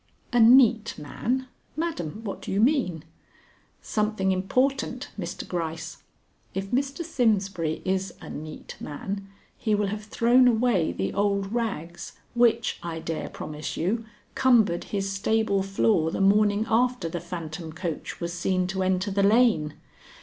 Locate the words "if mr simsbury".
6.55-7.83